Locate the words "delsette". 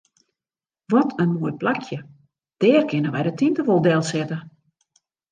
3.85-4.37